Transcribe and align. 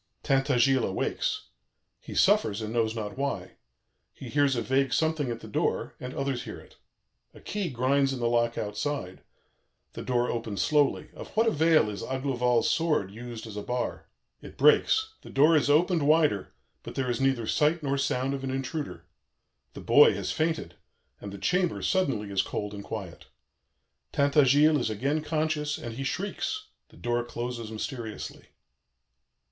"Tintagiles 0.23 0.83
awakes. 0.89 1.49
He 1.99 2.15
suffers 2.15 2.59
and 2.59 2.73
knows 2.73 2.95
not 2.95 3.19
why. 3.19 3.57
He 4.11 4.29
hears 4.29 4.55
a 4.55 4.63
vague 4.63 4.93
something 4.93 5.29
at 5.29 5.41
the 5.41 5.47
door, 5.47 5.93
and 5.99 6.15
others 6.15 6.41
hear 6.45 6.59
it. 6.59 6.77
A 7.35 7.39
key 7.39 7.69
grinds 7.69 8.11
in 8.11 8.19
the 8.19 8.27
lock 8.27 8.57
outside. 8.57 9.21
The 9.93 10.01
door 10.01 10.27
opens 10.31 10.59
slowly. 10.63 11.11
Of 11.13 11.29
what 11.37 11.45
avail 11.45 11.87
is 11.87 12.01
Aglovale's 12.01 12.67
sword 12.67 13.11
used 13.11 13.45
as 13.45 13.55
a 13.55 13.61
bar? 13.61 14.07
It 14.41 14.57
breaks. 14.57 15.13
The 15.21 15.29
door 15.29 15.55
is 15.55 15.69
opened 15.69 16.07
wider, 16.07 16.51
but 16.81 16.95
there 16.95 17.11
is 17.11 17.21
neither 17.21 17.45
sight 17.45 17.83
nor 17.83 17.95
sound 17.99 18.33
of 18.33 18.43
an 18.43 18.49
intruder. 18.49 19.05
The 19.75 19.81
boy 19.81 20.15
has 20.15 20.31
fainted, 20.31 20.73
and 21.19 21.31
the 21.31 21.37
chamber 21.37 21.83
suddenly 21.83 22.31
is 22.31 22.41
cold 22.41 22.73
and 22.73 22.83
quiet. 22.83 23.27
Tintagiles 24.11 24.79
is 24.79 24.89
again 24.89 25.21
conscious 25.21 25.77
and 25.77 25.93
he 25.93 26.03
shrieks. 26.03 26.69
The 26.89 26.97
door 26.97 27.23
closes 27.23 27.69
mysteriously. 27.71 28.45